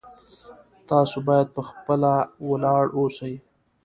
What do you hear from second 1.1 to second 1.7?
باید په